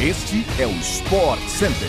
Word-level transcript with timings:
Este 0.00 0.46
é 0.60 0.64
o 0.64 0.70
Sport 0.70 1.40
Center. 1.48 1.88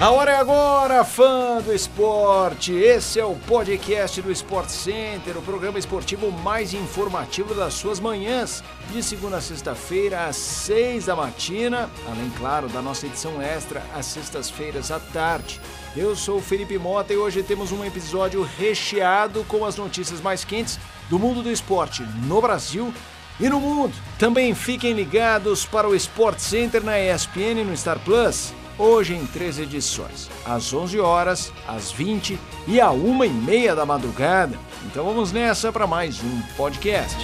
A 0.00 0.10
hora 0.12 0.30
é 0.30 0.36
agora, 0.36 1.02
fã 1.02 1.60
do 1.60 1.74
esporte. 1.74 2.72
Esse 2.72 3.18
é 3.18 3.24
o 3.24 3.34
podcast 3.34 4.22
do 4.22 4.30
Sport 4.30 4.68
Center, 4.68 5.36
o 5.36 5.42
programa 5.42 5.76
esportivo 5.76 6.30
mais 6.30 6.74
informativo 6.74 7.56
das 7.56 7.74
suas 7.74 7.98
manhãs, 7.98 8.62
de 8.92 9.02
segunda 9.02 9.38
a 9.38 9.40
sexta-feira 9.40 10.26
às 10.26 10.36
seis 10.36 11.06
da 11.06 11.16
matina, 11.16 11.90
além, 12.06 12.30
claro, 12.38 12.68
da 12.68 12.80
nossa 12.80 13.06
edição 13.06 13.42
extra 13.42 13.82
às 13.96 14.06
sextas-feiras 14.06 14.92
à 14.92 15.00
tarde. 15.00 15.60
Eu 15.96 16.14
sou 16.14 16.38
o 16.38 16.42
Felipe 16.42 16.78
Mota 16.78 17.12
e 17.12 17.16
hoje 17.16 17.42
temos 17.42 17.72
um 17.72 17.84
episódio 17.84 18.48
recheado 18.58 19.42
com 19.48 19.64
as 19.64 19.74
notícias 19.74 20.20
mais 20.20 20.44
quentes 20.44 20.78
do 21.10 21.18
mundo 21.18 21.42
do 21.42 21.50
esporte 21.50 22.04
no 22.28 22.40
Brasil 22.40 22.94
e 23.38 23.48
no 23.48 23.60
mundo. 23.60 23.94
Também 24.18 24.54
fiquem 24.54 24.92
ligados 24.92 25.64
para 25.64 25.88
o 25.88 25.94
Sport 25.94 26.38
Center 26.38 26.82
na 26.82 26.98
ESPN 26.98 27.60
e 27.60 27.64
no 27.64 27.76
Star 27.76 27.98
Plus. 27.98 28.52
Hoje 28.76 29.14
em 29.14 29.24
três 29.26 29.58
edições, 29.58 30.28
às 30.44 30.72
11 30.72 30.98
horas, 30.98 31.52
às 31.66 31.92
20 31.92 32.38
e 32.66 32.80
à 32.80 32.90
1 32.90 33.24
e 33.24 33.30
meia 33.30 33.74
da 33.74 33.86
madrugada. 33.86 34.58
Então 34.84 35.04
vamos 35.04 35.30
nessa 35.30 35.72
para 35.72 35.86
mais 35.86 36.20
um 36.22 36.40
podcast. 36.56 37.16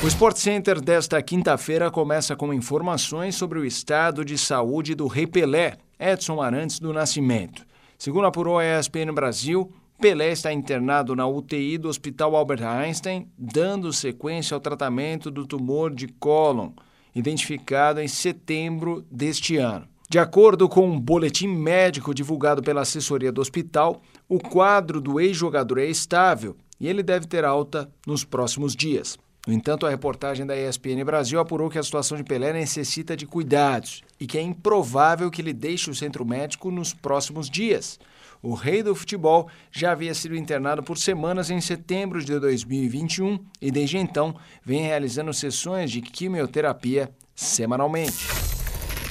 O 0.00 0.06
Sport 0.06 0.36
Center 0.36 0.80
desta 0.80 1.20
quinta-feira 1.20 1.90
começa 1.90 2.36
com 2.36 2.54
informações 2.54 3.34
sobre 3.34 3.58
o 3.58 3.64
estado 3.64 4.24
de 4.24 4.38
saúde 4.38 4.94
do 4.94 5.08
Rei 5.08 5.26
Pelé, 5.26 5.76
Edson 5.98 6.40
Arantes 6.40 6.78
do 6.78 6.92
Nascimento. 6.92 7.67
Segundo 7.98 8.26
apurou 8.26 8.58
a 8.58 8.64
ESPN 8.64 9.12
Brasil, 9.12 9.72
Pelé 10.00 10.30
está 10.30 10.52
internado 10.52 11.16
na 11.16 11.26
UTI 11.26 11.76
do 11.78 11.88
Hospital 11.88 12.36
Albert 12.36 12.62
Einstein, 12.62 13.28
dando 13.36 13.92
sequência 13.92 14.54
ao 14.54 14.60
tratamento 14.60 15.32
do 15.32 15.44
tumor 15.44 15.92
de 15.92 16.06
cólon, 16.06 16.70
identificado 17.12 18.00
em 18.00 18.06
setembro 18.06 19.04
deste 19.10 19.56
ano. 19.56 19.88
De 20.08 20.16
acordo 20.16 20.68
com 20.68 20.88
um 20.88 21.00
boletim 21.00 21.48
médico 21.48 22.14
divulgado 22.14 22.62
pela 22.62 22.82
assessoria 22.82 23.32
do 23.32 23.40
hospital, 23.40 24.00
o 24.28 24.38
quadro 24.38 25.00
do 25.00 25.18
ex-jogador 25.18 25.78
é 25.78 25.86
estável 25.86 26.56
e 26.78 26.86
ele 26.86 27.02
deve 27.02 27.26
ter 27.26 27.44
alta 27.44 27.90
nos 28.06 28.22
próximos 28.22 28.76
dias. 28.76 29.18
No 29.48 29.54
entanto, 29.54 29.86
a 29.86 29.88
reportagem 29.88 30.44
da 30.44 30.54
ESPN 30.54 31.02
Brasil 31.06 31.40
apurou 31.40 31.70
que 31.70 31.78
a 31.78 31.82
situação 31.82 32.18
de 32.18 32.22
Pelé 32.22 32.52
necessita 32.52 33.16
de 33.16 33.24
cuidados 33.24 34.02
e 34.20 34.26
que 34.26 34.36
é 34.36 34.42
improvável 34.42 35.30
que 35.30 35.40
ele 35.40 35.54
deixe 35.54 35.90
o 35.90 35.94
centro 35.94 36.22
médico 36.22 36.70
nos 36.70 36.92
próximos 36.92 37.48
dias. 37.48 37.98
O 38.42 38.52
rei 38.52 38.82
do 38.82 38.94
futebol 38.94 39.48
já 39.72 39.92
havia 39.92 40.12
sido 40.12 40.36
internado 40.36 40.82
por 40.82 40.98
semanas 40.98 41.48
em 41.48 41.62
setembro 41.62 42.22
de 42.22 42.38
2021 42.38 43.38
e 43.58 43.70
desde 43.70 43.96
então 43.96 44.36
vem 44.62 44.82
realizando 44.82 45.32
sessões 45.32 45.90
de 45.90 46.02
quimioterapia 46.02 47.10
semanalmente. 47.34 48.47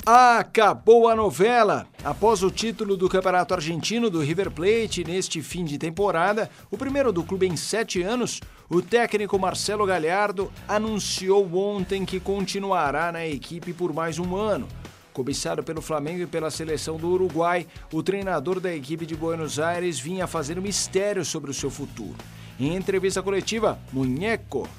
Acabou 0.10 1.10
a 1.10 1.16
novela! 1.18 1.86
Após 2.02 2.42
o 2.42 2.50
título 2.50 2.96
do 2.96 3.10
Campeonato 3.10 3.54
Argentino 3.54 4.10
do 4.10 4.22
River 4.22 4.50
Plate 4.50 5.04
neste 5.04 5.42
fim 5.42 5.66
de 5.66 5.78
temporada, 5.78 6.50
o 6.72 6.78
primeiro 6.78 7.12
do 7.12 7.26
clube 7.26 7.46
em 7.46 7.58
sete 7.58 8.04
anos, 8.04 8.40
o 8.70 8.82
técnico 8.82 9.38
Marcelo 9.38 9.86
Galhardo 9.86 10.50
anunciou 10.66 11.54
ontem 11.54 12.06
que 12.06 12.22
continuará 12.22 13.12
na 13.12 13.28
equipe 13.28 13.74
por 13.74 13.92
mais 13.92 14.18
um 14.18 14.34
ano. 14.34 14.66
Cobiçado 15.12 15.62
pelo 15.62 15.82
Flamengo 15.82 16.22
e 16.22 16.26
pela 16.26 16.50
seleção 16.50 16.96
do 16.96 17.10
Uruguai, 17.10 17.68
o 17.92 18.02
treinador 18.02 18.62
da 18.62 18.74
equipe 18.74 19.06
de 19.06 19.14
Buenos 19.14 19.60
Aires 19.60 20.00
vinha 20.00 20.26
fazendo 20.26 20.62
mistério 20.62 21.26
sobre 21.26 21.52
o 21.52 21.54
seu 21.54 21.70
futuro. 21.70 22.16
Em 22.58 22.78
entrevista 22.78 23.22
coletiva, 23.22 23.78
Munheco 23.92 24.70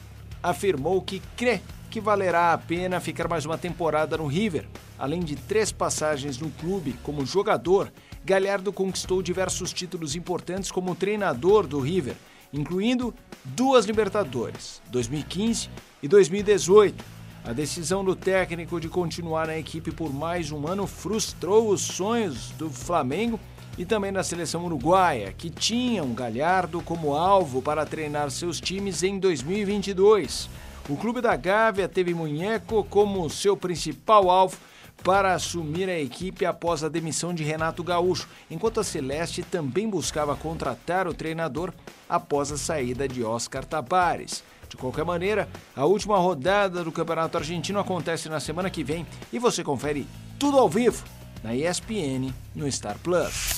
afirmou 0.43 1.03
que 1.03 1.21
crê 1.37 1.61
que 1.91 2.00
valerá 2.00 2.53
a 2.53 2.58
pena 2.58 3.00
ficar 3.00 3.28
mais 3.28 3.44
uma 3.47 3.56
temporada 3.56 4.16
no 4.16 4.26
River. 4.26 4.66
Além 4.99 5.21
de 5.21 5.37
três 5.37 5.72
passagens 5.72 6.38
no 6.38 6.50
clube 6.50 6.94
como 7.03 7.25
jogador, 7.25 7.93
Galhardo 8.25 8.72
conquistou 8.72 9.22
diversos 9.22 9.72
títulos 9.72 10.15
importantes 10.15 10.71
como 10.71 10.94
treinador 10.94 11.66
do 11.66 11.81
River, 11.81 12.15
incluindo 12.53 13.15
duas 13.44 13.87
Libertadores, 13.87 14.82
2015 14.91 15.71
e 16.03 16.09
2018. 16.09 17.04
A 17.44 17.53
decisão 17.53 18.05
do 18.05 18.15
técnico 18.15 18.81
de 18.81 18.88
continuar 18.88 19.47
na 19.47 19.56
equipe 19.56 19.91
por 19.91 20.12
mais 20.12 20.53
um 20.53 20.66
ano 20.66 20.87
frustrou 20.87 21.70
os 21.70 21.81
sonhos 21.81 22.50
do 22.59 22.69
Flamengo 22.69 23.41
e 23.78 23.87
também 23.87 24.12
da 24.12 24.25
seleção 24.25 24.66
uruguaia, 24.66 25.32
que 25.32 25.49
tinham 25.49 26.12
Galhardo 26.12 26.82
como 26.82 27.15
alvo 27.15 27.62
para 27.62 27.87
treinar 27.87 28.31
seus 28.31 28.60
times 28.60 29.03
em 29.03 29.19
2022. 29.19 30.50
O 30.88 30.97
clube 30.97 31.21
da 31.21 31.37
Gávea 31.37 31.87
teve 31.87 32.15
Munheco 32.15 32.82
como 32.84 33.28
seu 33.28 33.54
principal 33.54 34.31
alvo 34.31 34.56
para 35.04 35.34
assumir 35.34 35.87
a 35.88 36.00
equipe 36.00 36.47
após 36.47 36.82
a 36.82 36.88
demissão 36.88 37.34
de 37.34 37.44
Renato 37.44 37.84
Gaúcho, 37.84 38.26
enquanto 38.50 38.81
a 38.81 38.84
Celeste 38.84 39.43
também 39.43 39.88
buscava 39.88 40.34
contratar 40.34 41.06
o 41.06 41.12
treinador 41.12 41.75
após 42.09 42.50
a 42.50 42.56
saída 42.56 43.06
de 43.06 43.22
Oscar 43.22 43.66
Tabares. 43.66 44.43
De 44.66 44.76
qualquer 44.76 45.04
maneira, 45.04 45.47
a 45.76 45.84
última 45.84 46.16
rodada 46.19 46.82
do 46.82 46.91
Campeonato 46.91 47.37
Argentino 47.37 47.78
acontece 47.78 48.31
na 48.31 48.41
semana 48.41 48.70
que 48.70 48.82
vem 48.82 49.06
e 49.31 49.38
você 49.38 49.62
confere 49.62 50.06
tudo 50.38 50.59
ao 50.59 50.70
vivo 50.70 51.05
na 51.43 51.55
ESPN 51.55 52.32
no 52.55 52.70
Star 52.70 52.99
Plus. 52.99 53.57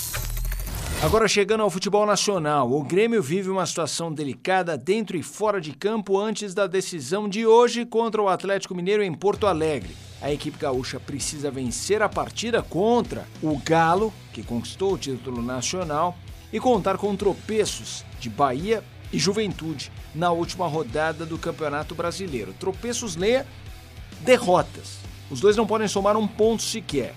Agora 1.03 1.27
chegando 1.27 1.63
ao 1.63 1.71
futebol 1.71 2.05
nacional, 2.05 2.71
o 2.71 2.85
Grêmio 2.85 3.23
vive 3.23 3.49
uma 3.49 3.65
situação 3.65 4.13
delicada 4.13 4.77
dentro 4.77 5.17
e 5.17 5.23
fora 5.23 5.59
de 5.59 5.73
campo 5.73 6.19
antes 6.19 6.53
da 6.53 6.67
decisão 6.67 7.27
de 7.27 7.47
hoje 7.47 7.87
contra 7.87 8.21
o 8.21 8.29
Atlético 8.29 8.75
Mineiro 8.75 9.03
em 9.03 9.15
Porto 9.15 9.47
Alegre. 9.47 9.97
A 10.21 10.31
equipe 10.31 10.59
gaúcha 10.59 11.01
precisa 11.01 11.51
vencer 11.51 12.03
a 12.03 12.09
partida 12.09 12.63
contra 12.63 13.27
o 13.43 13.57
Galo, 13.57 14.13
que 14.31 14.43
conquistou 14.43 14.93
o 14.93 14.99
título 14.99 15.41
nacional, 15.41 16.15
e 16.53 16.61
contar 16.61 16.99
com 16.99 17.17
tropeços 17.17 18.05
de 18.21 18.29
Bahia 18.29 18.85
e 19.11 19.19
Juventude 19.19 19.91
na 20.15 20.31
última 20.31 20.69
rodada 20.69 21.25
do 21.25 21.39
Campeonato 21.39 21.95
Brasileiro. 21.95 22.53
Tropeços 22.53 23.17
leia 23.17 23.47
derrotas. 24.21 24.99
Os 25.31 25.41
dois 25.41 25.57
não 25.57 25.67
podem 25.67 25.89
somar 25.89 26.15
um 26.19 26.29
ponto 26.29 26.61
sequer 26.61 27.15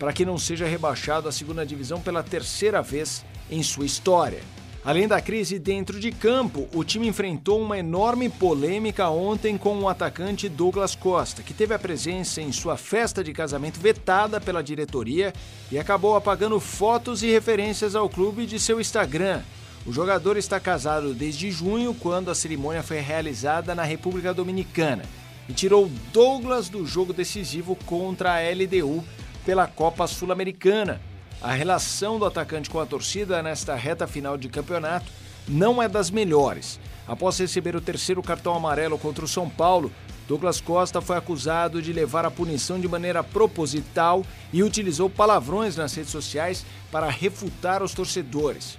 para 0.00 0.14
que 0.14 0.24
não 0.24 0.38
seja 0.38 0.66
rebaixado 0.66 1.28
à 1.28 1.32
segunda 1.32 1.64
divisão 1.64 2.00
pela 2.00 2.22
terceira 2.22 2.80
vez 2.80 3.22
em 3.50 3.62
sua 3.62 3.84
história. 3.84 4.40
Além 4.82 5.06
da 5.06 5.20
crise 5.20 5.58
dentro 5.58 6.00
de 6.00 6.10
campo, 6.10 6.66
o 6.72 6.82
time 6.82 7.06
enfrentou 7.06 7.60
uma 7.60 7.78
enorme 7.78 8.30
polêmica 8.30 9.10
ontem 9.10 9.58
com 9.58 9.78
o 9.78 9.88
atacante 9.90 10.48
Douglas 10.48 10.94
Costa, 10.94 11.42
que 11.42 11.52
teve 11.52 11.74
a 11.74 11.78
presença 11.78 12.40
em 12.40 12.50
sua 12.50 12.78
festa 12.78 13.22
de 13.22 13.30
casamento 13.34 13.78
vetada 13.78 14.40
pela 14.40 14.62
diretoria 14.62 15.34
e 15.70 15.78
acabou 15.78 16.16
apagando 16.16 16.58
fotos 16.58 17.22
e 17.22 17.30
referências 17.30 17.94
ao 17.94 18.08
clube 18.08 18.46
de 18.46 18.58
seu 18.58 18.80
Instagram. 18.80 19.42
O 19.84 19.92
jogador 19.92 20.38
está 20.38 20.58
casado 20.58 21.12
desde 21.12 21.50
junho, 21.50 21.92
quando 21.92 22.30
a 22.30 22.34
cerimônia 22.34 22.82
foi 22.82 23.00
realizada 23.00 23.74
na 23.74 23.82
República 23.82 24.32
Dominicana, 24.32 25.04
e 25.46 25.52
tirou 25.52 25.90
Douglas 26.10 26.70
do 26.70 26.86
jogo 26.86 27.12
decisivo 27.12 27.76
contra 27.84 28.36
a 28.36 28.50
LDU 28.50 29.04
pela 29.44 29.66
Copa 29.66 30.06
Sul-Americana. 30.06 31.00
A 31.40 31.52
relação 31.52 32.18
do 32.18 32.26
atacante 32.26 32.68
com 32.68 32.80
a 32.80 32.86
torcida 32.86 33.42
nesta 33.42 33.74
reta 33.74 34.06
final 34.06 34.36
de 34.36 34.48
campeonato 34.48 35.06
não 35.48 35.82
é 35.82 35.88
das 35.88 36.10
melhores. 36.10 36.78
Após 37.08 37.38
receber 37.38 37.74
o 37.74 37.80
terceiro 37.80 38.22
cartão 38.22 38.54
amarelo 38.54 38.98
contra 38.98 39.24
o 39.24 39.28
São 39.28 39.48
Paulo, 39.48 39.90
Douglas 40.28 40.60
Costa 40.60 41.00
foi 41.00 41.16
acusado 41.16 41.82
de 41.82 41.92
levar 41.92 42.24
a 42.24 42.30
punição 42.30 42.78
de 42.78 42.86
maneira 42.86 43.24
proposital 43.24 44.24
e 44.52 44.62
utilizou 44.62 45.10
palavrões 45.10 45.76
nas 45.76 45.92
redes 45.92 46.12
sociais 46.12 46.64
para 46.92 47.10
refutar 47.10 47.82
os 47.82 47.92
torcedores. 47.94 48.78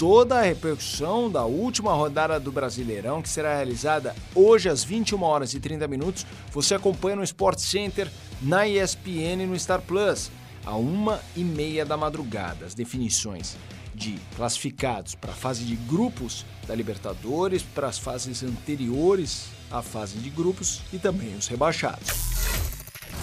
Toda 0.00 0.38
a 0.38 0.42
repercussão 0.42 1.30
da 1.30 1.44
última 1.44 1.92
rodada 1.92 2.40
do 2.40 2.50
Brasileirão, 2.50 3.20
que 3.20 3.28
será 3.28 3.54
realizada 3.54 4.16
hoje 4.34 4.66
às 4.66 4.82
21 4.82 5.22
horas 5.22 5.52
e 5.52 5.60
30 5.60 5.86
minutos, 5.86 6.26
você 6.50 6.74
acompanha 6.74 7.16
no 7.16 7.22
Sport 7.22 7.58
Center 7.58 8.10
na 8.40 8.66
ESPN 8.66 9.42
e 9.42 9.46
no 9.46 9.58
Star 9.58 9.82
Plus, 9.82 10.30
a 10.64 10.74
uma 10.74 11.20
e 11.36 11.44
meia 11.44 11.84
da 11.84 11.98
madrugada. 11.98 12.64
As 12.64 12.72
definições 12.72 13.58
de 13.94 14.18
classificados 14.36 15.14
para 15.14 15.32
a 15.32 15.36
fase 15.36 15.64
de 15.64 15.76
grupos 15.76 16.46
da 16.66 16.74
Libertadores, 16.74 17.62
para 17.62 17.88
as 17.88 17.98
fases 17.98 18.42
anteriores 18.42 19.48
à 19.70 19.82
fase 19.82 20.16
de 20.16 20.30
grupos 20.30 20.80
e 20.94 20.98
também 20.98 21.36
os 21.36 21.46
rebaixados. 21.46 22.08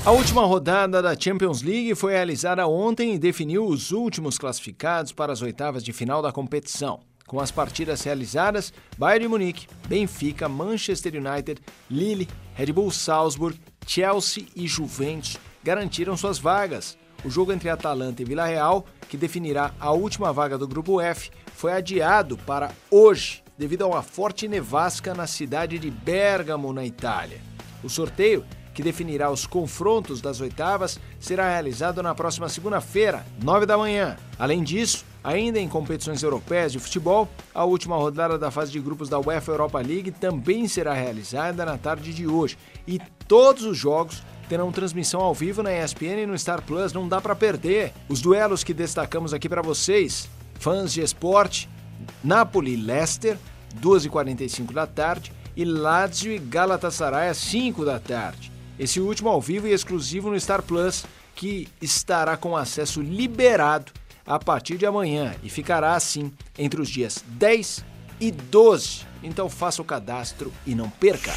A 0.07 0.11
última 0.11 0.45
rodada 0.45 1.01
da 1.01 1.19
Champions 1.19 1.61
League 1.61 1.93
foi 1.93 2.13
realizada 2.13 2.65
ontem 2.65 3.13
e 3.13 3.19
definiu 3.19 3.65
os 3.65 3.91
últimos 3.91 4.37
classificados 4.37 5.11
para 5.11 5.33
as 5.33 5.41
oitavas 5.41 5.83
de 5.83 5.91
final 5.91 6.21
da 6.21 6.31
competição. 6.31 7.01
Com 7.27 7.41
as 7.41 7.51
partidas 7.51 8.03
realizadas, 8.03 8.71
Bayern 8.97 9.25
de 9.25 9.27
Munique, 9.27 9.67
Benfica, 9.85 10.47
Manchester 10.47 11.13
United, 11.13 11.61
Lille, 11.91 12.25
Red 12.53 12.71
Bull 12.71 12.89
Salzburg, 12.89 13.59
Chelsea 13.85 14.45
e 14.55 14.65
Juventus 14.65 15.35
garantiram 15.61 16.15
suas 16.15 16.39
vagas. 16.39 16.97
o 17.25 17.29
jogo 17.29 17.51
entre 17.51 17.67
Atalanta 17.67 18.21
e 18.21 18.25
Vila 18.25 18.45
Real, 18.45 18.85
que 19.09 19.17
definirá 19.17 19.73
a 19.77 19.91
última 19.91 20.31
vaga 20.31 20.57
do 20.57 20.69
grupo 20.69 21.01
F, 21.01 21.31
foi 21.53 21.73
adiado 21.73 22.37
para 22.37 22.71
hoje, 22.89 23.43
devido 23.57 23.81
a 23.81 23.87
uma 23.87 24.01
forte 24.01 24.47
nevasca 24.47 25.13
na 25.13 25.27
cidade 25.27 25.77
de 25.77 25.91
Bergamo, 25.91 26.71
na 26.71 26.85
Itália. 26.85 27.41
O 27.83 27.89
sorteio, 27.89 28.45
que 28.77 28.83
definirá 28.83 29.31
os 29.31 29.47
confrontos 29.47 30.21
das 30.21 30.39
oitavas, 30.39 30.99
será 31.19 31.49
realizado 31.49 32.03
na 32.03 32.13
próxima 32.13 32.47
segunda-feira, 32.47 33.25
9 33.43 33.65
da 33.65 33.75
manhã. 33.75 34.15
Além 34.37 34.63
disso, 34.63 35.03
ainda 35.23 35.59
em 35.59 35.67
competições 35.67 36.21
europeias 36.21 36.73
de 36.73 36.77
futebol, 36.77 37.27
a 37.55 37.65
última 37.65 37.95
rodada 37.95 38.37
da 38.37 38.51
fase 38.51 38.71
de 38.71 38.79
grupos 38.79 39.09
da 39.09 39.19
UEFA 39.19 39.51
Europa 39.51 39.79
League 39.79 40.11
também 40.11 40.67
será 40.67 40.93
realizada 40.93 41.65
na 41.65 41.75
tarde 41.75 42.13
de 42.13 42.27
hoje 42.27 42.55
e 42.87 43.01
todos 43.27 43.63
os 43.63 43.75
jogos 43.75 44.21
terão 44.47 44.71
transmissão 44.71 45.21
ao 45.21 45.33
vivo 45.33 45.63
na 45.63 45.73
ESPN 45.73 46.21
e 46.21 46.25
no 46.27 46.37
Star 46.37 46.61
Plus, 46.61 46.93
não 46.93 47.07
dá 47.07 47.19
para 47.19 47.35
perder. 47.35 47.93
Os 48.07 48.21
duelos 48.21 48.63
que 48.63 48.75
destacamos 48.75 49.33
aqui 49.33 49.49
para 49.49 49.63
vocês, 49.63 50.29
fãs 50.59 50.93
de 50.93 51.01
esporte, 51.01 51.67
Napoli-Leicester, 52.23 53.39
2h45 53.81 54.71
da 54.71 54.85
tarde, 54.85 55.31
e 55.55 55.65
Lazio 55.65 56.31
e 56.31 56.37
Galatasaray 56.37 57.29
às 57.29 57.37
5 57.37 57.83
da 57.83 57.99
tarde. 57.99 58.55
Esse 58.79 58.99
último 58.99 59.29
ao 59.29 59.41
vivo 59.41 59.67
e 59.67 59.73
exclusivo 59.73 60.29
no 60.29 60.39
Star 60.39 60.61
Plus, 60.61 61.05
que 61.35 61.67
estará 61.81 62.37
com 62.37 62.55
acesso 62.55 63.01
liberado 63.01 63.91
a 64.25 64.37
partir 64.37 64.77
de 64.77 64.85
amanhã 64.85 65.33
e 65.41 65.49
ficará 65.49 65.95
assim 65.95 66.31
entre 66.57 66.81
os 66.81 66.89
dias 66.89 67.23
10 67.27 67.85
e 68.19 68.31
12. 68.31 69.05
Então 69.23 69.49
faça 69.49 69.81
o 69.81 69.85
cadastro 69.85 70.51
e 70.65 70.75
não 70.75 70.89
perca. 70.89 71.33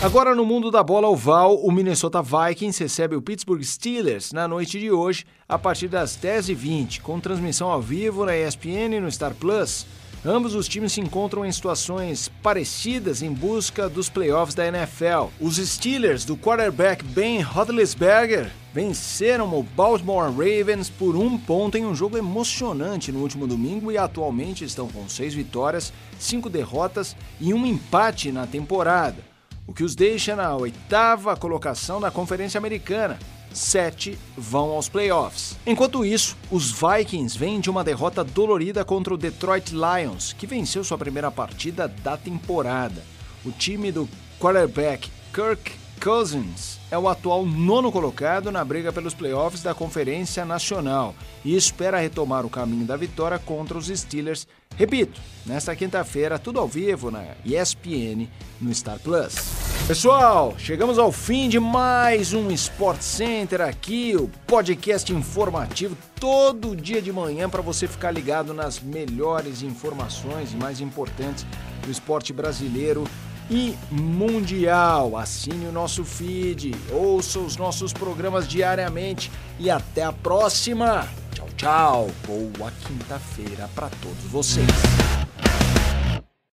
Agora 0.00 0.34
no 0.34 0.46
mundo 0.46 0.70
da 0.70 0.82
bola 0.82 1.08
oval, 1.08 1.56
o 1.56 1.72
Minnesota 1.72 2.22
Vikings 2.22 2.80
recebe 2.80 3.16
o 3.16 3.22
Pittsburgh 3.22 3.62
Steelers 3.62 4.32
na 4.32 4.46
noite 4.46 4.78
de 4.78 4.92
hoje, 4.92 5.24
a 5.48 5.58
partir 5.58 5.88
das 5.88 6.16
10h20, 6.16 7.00
com 7.00 7.18
transmissão 7.18 7.68
ao 7.68 7.82
vivo 7.82 8.24
na 8.24 8.36
ESPN 8.36 8.94
e 8.94 9.00
no 9.00 9.10
Star 9.10 9.34
Plus. 9.34 9.86
Ambos 10.24 10.54
os 10.54 10.66
times 10.66 10.92
se 10.92 11.00
encontram 11.00 11.44
em 11.44 11.52
situações 11.52 12.28
parecidas 12.42 13.22
em 13.22 13.32
busca 13.32 13.88
dos 13.88 14.08
playoffs 14.08 14.54
da 14.54 14.66
NFL. 14.66 15.28
Os 15.40 15.56
Steelers 15.56 16.24
do 16.24 16.36
quarterback 16.36 17.04
Ben 17.04 17.40
Roethlisberger 17.40 18.50
venceram 18.74 19.52
o 19.58 19.62
Baltimore 19.62 20.30
Ravens 20.30 20.90
por 20.90 21.16
um 21.16 21.38
ponto 21.38 21.78
em 21.78 21.86
um 21.86 21.94
jogo 21.94 22.18
emocionante 22.18 23.12
no 23.12 23.20
último 23.20 23.46
domingo 23.46 23.92
e 23.92 23.98
atualmente 23.98 24.64
estão 24.64 24.88
com 24.88 25.08
seis 25.08 25.34
vitórias, 25.34 25.92
cinco 26.18 26.50
derrotas 26.50 27.16
e 27.40 27.54
um 27.54 27.64
empate 27.64 28.32
na 28.32 28.46
temporada 28.46 29.28
o 29.68 29.74
que 29.74 29.84
os 29.84 29.94
deixa 29.94 30.34
na 30.34 30.56
oitava 30.56 31.36
colocação 31.36 32.00
da 32.00 32.10
Conferência 32.10 32.56
Americana. 32.56 33.18
Sete 33.52 34.18
vão 34.36 34.70
aos 34.70 34.88
playoffs. 34.88 35.56
Enquanto 35.66 36.04
isso, 36.04 36.36
os 36.50 36.70
Vikings 36.70 37.38
vêm 37.38 37.60
de 37.60 37.70
uma 37.70 37.82
derrota 37.82 38.22
dolorida 38.22 38.84
contra 38.84 39.14
o 39.14 39.18
Detroit 39.18 39.72
Lions, 39.72 40.32
que 40.32 40.46
venceu 40.46 40.84
sua 40.84 40.98
primeira 40.98 41.30
partida 41.30 41.88
da 41.88 42.16
temporada. 42.16 43.02
O 43.44 43.50
time 43.50 43.90
do 43.90 44.08
quarterback 44.38 45.10
Kirk 45.32 45.72
Cousins 45.98 46.78
é 46.90 46.96
o 46.96 47.08
atual 47.08 47.44
nono 47.44 47.90
colocado 47.90 48.50
na 48.50 48.64
briga 48.64 48.92
pelos 48.92 49.14
playoffs 49.14 49.62
da 49.62 49.74
Conferência 49.74 50.44
Nacional 50.44 51.14
e 51.44 51.56
espera 51.56 51.98
retomar 51.98 52.46
o 52.46 52.50
caminho 52.50 52.86
da 52.86 52.96
vitória 52.96 53.38
contra 53.38 53.76
os 53.76 53.88
Steelers. 53.88 54.46
Repito, 54.76 55.20
nesta 55.44 55.74
quinta-feira, 55.74 56.38
tudo 56.38 56.60
ao 56.60 56.68
vivo 56.68 57.10
na 57.10 57.24
ESPN 57.44 58.28
no 58.60 58.72
Star 58.72 58.98
Plus. 59.00 59.57
Pessoal, 59.88 60.54
chegamos 60.58 60.98
ao 60.98 61.10
fim 61.10 61.48
de 61.48 61.58
mais 61.58 62.34
um 62.34 62.50
Sport 62.50 63.00
Center 63.00 63.62
aqui, 63.62 64.14
o 64.14 64.28
podcast 64.46 65.10
informativo 65.14 65.96
todo 66.20 66.76
dia 66.76 67.00
de 67.00 67.10
manhã 67.10 67.48
para 67.48 67.62
você 67.62 67.88
ficar 67.88 68.10
ligado 68.10 68.52
nas 68.52 68.80
melhores 68.80 69.62
informações 69.62 70.52
e 70.52 70.56
mais 70.56 70.82
importantes 70.82 71.46
do 71.80 71.90
esporte 71.90 72.34
brasileiro 72.34 73.04
e 73.50 73.74
mundial. 73.90 75.16
Assine 75.16 75.66
o 75.68 75.72
nosso 75.72 76.04
feed, 76.04 76.74
ouça 76.92 77.38
os 77.38 77.56
nossos 77.56 77.90
programas 77.90 78.46
diariamente 78.46 79.32
e 79.58 79.70
até 79.70 80.04
a 80.04 80.12
próxima. 80.12 81.08
Tchau, 81.32 81.48
tchau. 81.56 82.10
Boa 82.26 82.70
quinta-feira 82.86 83.70
para 83.74 83.88
todos 84.02 84.24
vocês. 84.24 84.66